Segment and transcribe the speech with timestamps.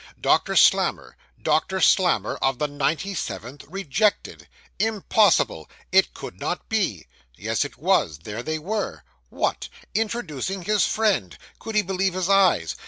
[0.19, 4.47] Doctor Slammer Doctor Slammer of the 97th rejected!
[4.79, 5.69] Impossible!
[5.91, 7.05] It could not be!
[7.37, 9.03] Yes, it was; there they were.
[9.29, 9.69] What!
[9.93, 11.37] introducing his friend!
[11.59, 12.75] Could he believe his eyes!